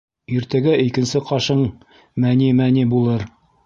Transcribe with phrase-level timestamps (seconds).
[0.37, 1.63] Иртәгә икенсе ҡашың
[2.27, 3.33] мәни-мәни булыр.